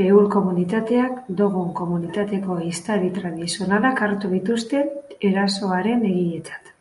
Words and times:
Peul 0.00 0.28
komunitateak, 0.34 1.18
dogon 1.40 1.68
komunitateko 1.80 2.56
ehiztari 2.62 3.12
tradizionalak 3.18 4.00
hartu 4.08 4.32
dituzte 4.36 4.80
erasoaren 5.32 6.08
egiletzat. 6.14 6.72